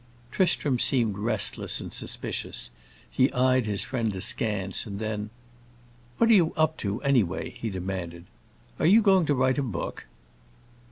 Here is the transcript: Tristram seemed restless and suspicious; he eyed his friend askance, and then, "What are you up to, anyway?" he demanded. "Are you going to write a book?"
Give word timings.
Tristram 0.31 0.79
seemed 0.79 1.15
restless 1.19 1.79
and 1.79 1.93
suspicious; 1.93 2.71
he 3.07 3.31
eyed 3.33 3.67
his 3.67 3.83
friend 3.83 4.15
askance, 4.15 4.87
and 4.87 4.97
then, 4.97 5.29
"What 6.17 6.31
are 6.31 6.33
you 6.33 6.55
up 6.55 6.75
to, 6.77 7.03
anyway?" 7.03 7.51
he 7.51 7.69
demanded. 7.69 8.25
"Are 8.79 8.87
you 8.87 9.03
going 9.03 9.27
to 9.27 9.35
write 9.35 9.59
a 9.59 9.61
book?" 9.61 10.07